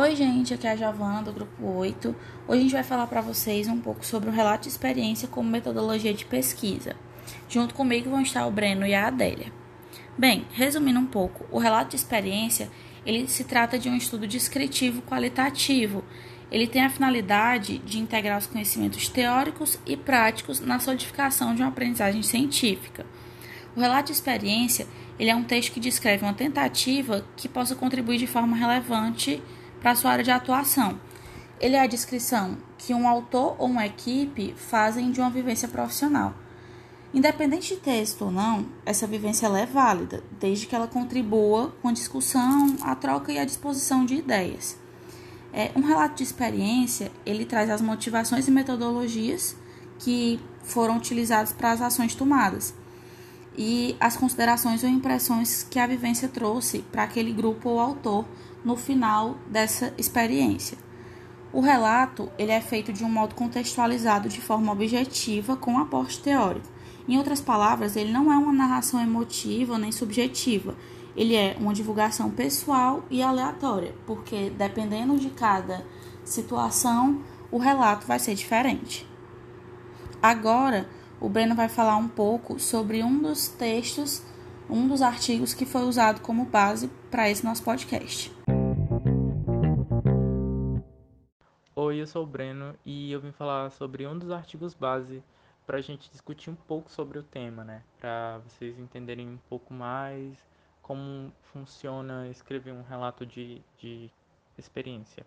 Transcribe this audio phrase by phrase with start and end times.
[0.00, 2.14] Oi, gente, aqui é a Giovana do grupo 8.
[2.46, 5.50] Hoje a gente vai falar para vocês um pouco sobre o relato de experiência como
[5.50, 6.94] metodologia de pesquisa.
[7.48, 9.52] Junto comigo vão estar o Breno e a Adélia.
[10.16, 12.70] Bem, resumindo um pouco, o relato de experiência,
[13.04, 16.04] ele se trata de um estudo descritivo qualitativo.
[16.50, 21.70] Ele tem a finalidade de integrar os conhecimentos teóricos e práticos na solidificação de uma
[21.70, 23.04] aprendizagem científica.
[23.78, 24.88] O relato de experiência,
[25.20, 29.40] ele é um texto que descreve uma tentativa que possa contribuir de forma relevante
[29.80, 30.98] para sua área de atuação.
[31.60, 36.34] Ele é a descrição que um autor ou uma equipe fazem de uma vivência profissional.
[37.14, 41.92] Independente de texto ou não, essa vivência é válida, desde que ela contribua com a
[41.92, 44.76] discussão, a troca e a disposição de ideias.
[45.52, 49.54] É, um relato de experiência, ele traz as motivações e metodologias
[50.00, 52.74] que foram utilizadas para as ações tomadas
[53.58, 58.24] e as considerações ou impressões que a vivência trouxe para aquele grupo ou autor
[58.64, 60.78] no final dessa experiência.
[61.52, 66.68] O relato ele é feito de um modo contextualizado de forma objetiva com aporte teórico.
[67.08, 70.76] Em outras palavras, ele não é uma narração emotiva nem subjetiva.
[71.16, 75.84] Ele é uma divulgação pessoal e aleatória, porque dependendo de cada
[76.22, 79.08] situação, o relato vai ser diferente.
[80.22, 80.88] Agora,
[81.20, 84.22] o Breno vai falar um pouco sobre um dos textos,
[84.70, 88.32] um dos artigos que foi usado como base para esse nosso podcast.
[91.74, 95.22] Oi, eu sou o Breno e eu vim falar sobre um dos artigos base
[95.66, 97.82] para a gente discutir um pouco sobre o tema, né?
[97.98, 100.36] Para vocês entenderem um pouco mais
[100.82, 104.10] como funciona escrever um relato de, de
[104.56, 105.26] experiência.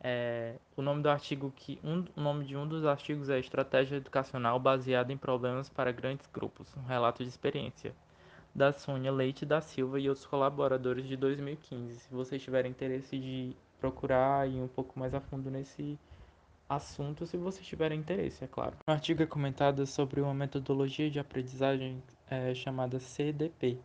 [0.00, 0.49] É,
[0.80, 4.58] o nome do artigo que um, o nome de um dos artigos é Estratégia Educacional
[4.58, 7.94] baseada em problemas para grandes grupos, um relato de experiência
[8.54, 12.00] da Sônia Leite da Silva e outros colaboradores de 2015.
[12.00, 15.98] Se vocês tiverem interesse de procurar ir um pouco mais a fundo nesse
[16.66, 18.74] assunto, se vocês tiverem interesse, é claro.
[18.88, 23.78] O artigo é comentado sobre uma metodologia de aprendizagem é, chamada CDP,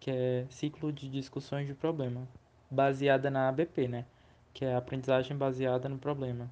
[0.00, 2.26] que é Ciclo de Discussões de Problema,
[2.68, 4.04] baseada na ABP, né?
[4.52, 6.50] Que é a aprendizagem baseada no problema,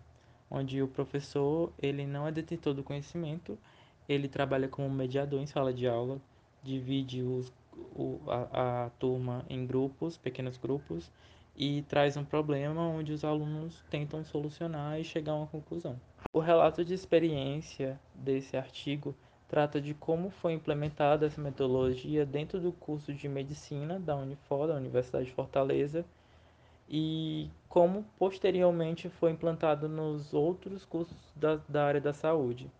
[0.50, 3.58] onde o professor ele não é detentor do conhecimento,
[4.08, 6.20] ele trabalha como mediador em sala de aula,
[6.62, 7.52] divide os,
[7.94, 11.10] o, a, a turma em grupos, pequenos grupos,
[11.56, 16.00] e traz um problema onde os alunos tentam solucionar e chegar a uma conclusão.
[16.32, 19.14] O relato de experiência desse artigo
[19.48, 24.74] trata de como foi implementada essa metodologia dentro do curso de medicina da Unifor, da
[24.74, 26.04] Universidade de Fortaleza,
[26.88, 32.70] e como posteriormente foi implantado nos outros cursos da, da área da saúde.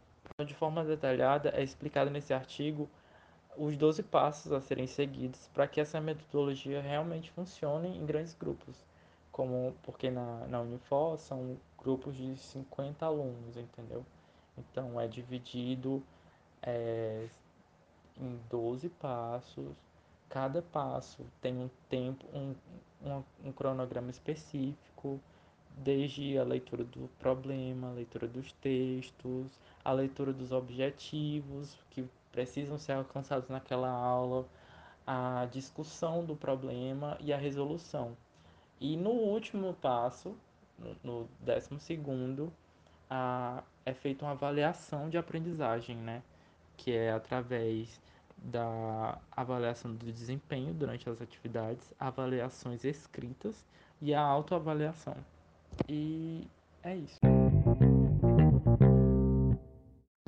[0.45, 2.89] De forma detalhada, é explicado nesse artigo
[3.57, 8.77] os 12 passos a serem seguidos para que essa metodologia realmente funcione em grandes grupos,
[9.33, 14.07] como porque na, na Unifor são grupos de 50 alunos, entendeu?
[14.57, 16.03] Então é dividido
[16.63, 17.27] é,
[18.17, 19.77] em 12 passos,
[20.29, 22.55] cada passo tem um tempo, um,
[23.03, 25.21] um, um cronograma específico,
[25.77, 32.79] desde a leitura do problema, a leitura dos textos, a leitura dos objetivos que precisam
[32.79, 34.45] ser alcançados naquela aula,
[35.07, 38.17] a discussão do problema e a resolução.
[38.81, 40.37] E no último passo,
[41.03, 42.53] no, décimo segundo,
[43.09, 46.23] a, é feita uma avaliação de aprendizagem, né?
[46.77, 48.01] Que é através
[48.43, 53.65] da avaliação do desempenho durante as atividades, avaliações escritas
[54.01, 55.17] e a autoavaliação.
[55.89, 56.47] E
[56.83, 57.19] é isso.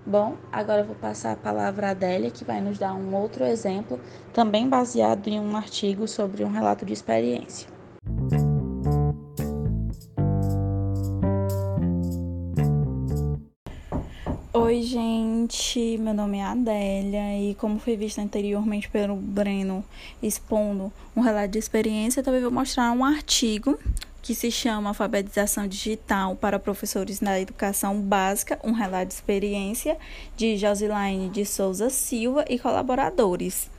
[0.06, 3.44] Bom, agora eu vou passar a palavra à Adélia, que vai nos dar um outro
[3.44, 4.00] exemplo,
[4.32, 7.79] também baseado em um artigo sobre um relato de experiência.
[15.40, 19.82] Gente, meu nome é Adélia e como foi visto anteriormente pelo Breno
[20.22, 23.78] expondo um relato de experiência, também vou mostrar um artigo
[24.20, 29.96] que se chama Alfabetização Digital para Professores na Educação Básica, um relato de experiência,
[30.37, 33.70] de Josilaine de Souza Silva e colaboradores.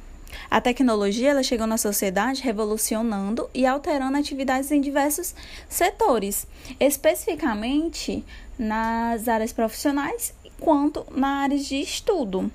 [0.49, 5.35] A tecnologia ela chegou na sociedade revolucionando e alterando atividades em diversos
[5.69, 6.47] setores,
[6.79, 8.23] especificamente
[8.57, 12.49] nas áreas profissionais quanto na área de estudo.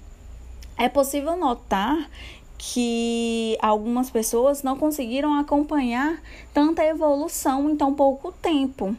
[0.79, 2.09] É possível notar
[2.57, 6.23] que algumas pessoas não conseguiram acompanhar
[6.55, 8.97] tanta evolução em tão pouco tempo.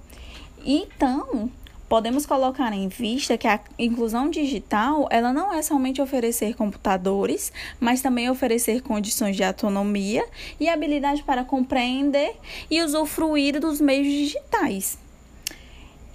[0.63, 1.49] Então,
[1.89, 8.01] podemos colocar em vista que a inclusão digital, ela não é somente oferecer computadores, mas
[8.01, 10.25] também oferecer condições de autonomia
[10.59, 12.35] e habilidade para compreender
[12.69, 15.06] e usufruir dos meios digitais.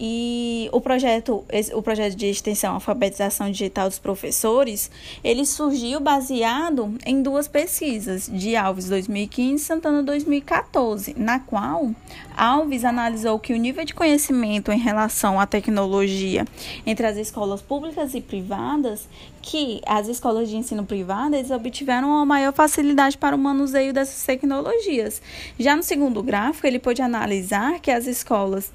[0.04, 1.44] E o projeto,
[1.74, 4.90] o projeto de extensão alfabetização digital dos professores,
[5.22, 11.92] ele surgiu baseado em duas pesquisas, de Alves 2015 e Santana 2014, na qual
[12.36, 16.44] Alves analisou que o nível de conhecimento em relação à tecnologia
[16.84, 19.08] entre as escolas públicas e privadas,
[19.40, 25.22] que as escolas de ensino privadas obtiveram uma maior facilidade para o manuseio dessas tecnologias.
[25.60, 28.72] Já no segundo gráfico, ele pôde analisar que as escolas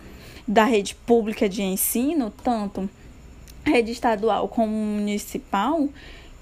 [0.47, 2.89] da rede pública de ensino, tanto
[3.65, 5.89] rede estadual como municipal,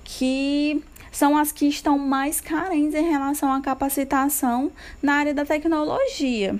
[0.04, 4.72] que são as que estão mais carentes em relação à capacitação
[5.02, 6.60] na área da tecnologia.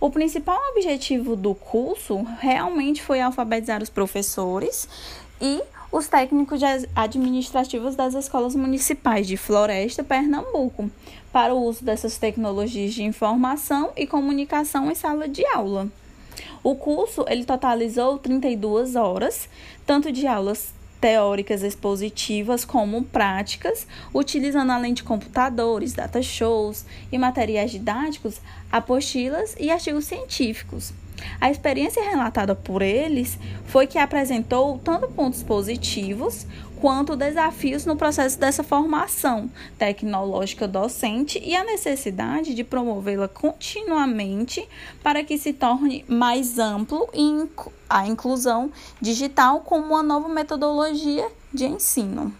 [0.00, 4.88] O principal objetivo do curso realmente foi alfabetizar os professores
[5.40, 6.60] e os técnicos
[6.96, 10.90] administrativos das escolas municipais de Floresta, Pernambuco,
[11.32, 15.88] para o uso dessas tecnologias de informação e comunicação em sala de aula.
[16.62, 19.48] O curso ele totalizou 32 horas,
[19.86, 27.70] tanto de aulas teóricas expositivas como práticas, utilizando além de computadores, data shows e materiais
[27.70, 28.40] didáticos,
[28.70, 30.92] apostilas e artigos científicos.
[31.40, 36.46] A experiência relatada por eles foi que apresentou tanto pontos positivos
[36.80, 44.66] quanto desafios no processo dessa formação tecnológica docente e a necessidade de promovê-la continuamente
[45.02, 47.46] para que se torne mais amplo e
[47.88, 52.32] a inclusão digital como uma nova metodologia de ensino.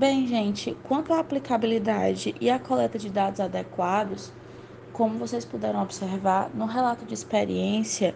[0.00, 4.32] Bem, gente, quanto à aplicabilidade e à coleta de dados adequados,
[4.92, 8.14] como vocês puderam observar no relato de experiência,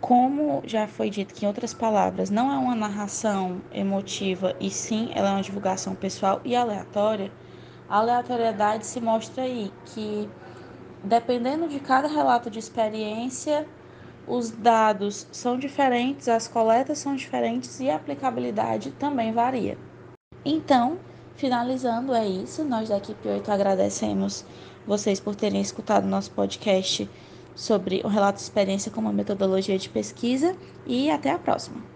[0.00, 5.10] como já foi dito que em outras palavras, não é uma narração emotiva e sim
[5.14, 7.32] ela é uma divulgação pessoal e aleatória,
[7.88, 10.28] a aleatoriedade se mostra aí que
[11.02, 13.66] dependendo de cada relato de experiência,
[14.26, 19.76] os dados são diferentes, as coletas são diferentes e a aplicabilidade também varia.
[20.44, 20.98] Então,
[21.36, 24.44] finalizando é isso, nós da equipe 8 agradecemos
[24.86, 27.08] vocês por terem escutado nosso podcast
[27.54, 31.93] sobre o relato de experiência como metodologia de pesquisa e até a próxima.